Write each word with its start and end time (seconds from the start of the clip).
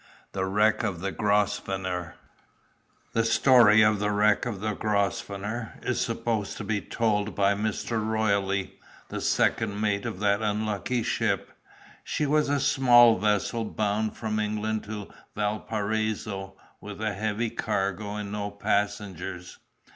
THE 0.31 0.45
WRECK 0.45 0.81
OF 0.81 0.99
THE 0.99 1.11
GROSVENOR 1.11 2.15
The 3.13 3.23
story 3.23 3.83
of 3.83 3.99
the 3.99 4.09
wreck 4.09 4.47
of 4.47 4.59
the 4.59 4.73
Grosvenor 4.73 5.77
is 5.83 6.01
supposed 6.01 6.57
to 6.57 6.63
be 6.63 6.81
told 6.81 7.35
by 7.35 7.53
Mr. 7.53 8.03
Royle, 8.03 8.65
the 9.09 9.21
second 9.21 9.79
mate 9.79 10.07
of 10.07 10.19
that 10.19 10.41
unlucky 10.41 11.03
ship. 11.03 11.51
She 12.03 12.25
was 12.25 12.49
a 12.49 12.59
small 12.59 13.19
vessel 13.19 13.63
bound 13.63 14.17
from 14.17 14.39
England 14.39 14.85
to 14.85 15.09
Valparaiso 15.35 16.55
with 16.79 16.99
a 16.99 17.13
heavy 17.13 17.51
cargo 17.51 18.15
and 18.15 18.31
no 18.31 18.49
passengers. 18.49 19.59